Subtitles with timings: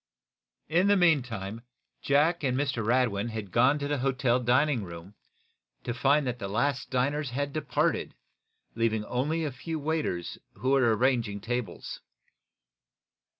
[0.67, 1.61] In the meantime
[2.01, 2.83] Jack and Mr.
[2.83, 5.13] Radwin had gone to the hotel dining room,
[5.83, 8.15] to find that the last diners had departed,
[8.73, 12.01] leaving only a few waiters who were arranging tables.